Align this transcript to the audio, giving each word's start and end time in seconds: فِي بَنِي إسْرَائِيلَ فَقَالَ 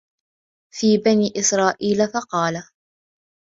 فِي 0.75 0.97
بَنِي 0.97 1.33
إسْرَائِيلَ 1.35 2.07
فَقَالَ 2.07 2.63